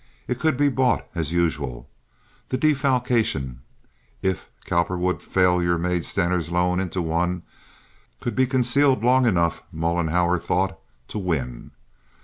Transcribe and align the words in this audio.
It 0.27 0.39
could 0.39 0.57
be 0.57 0.67
bought, 0.67 1.07
as 1.13 1.31
usual. 1.31 1.87
The 2.47 2.57
defalcation—if 2.57 4.49
Cowperwood's 4.65 5.23
failure 5.23 5.77
made 5.77 6.05
Stener's 6.05 6.49
loan 6.51 6.79
into 6.79 7.03
one—could 7.03 8.33
be 8.35 8.47
concealed 8.47 9.03
long 9.03 9.27
enough, 9.27 9.61
Mollenhauer 9.71 10.39
thought, 10.39 10.79
to 11.09 11.19
win. 11.19 11.69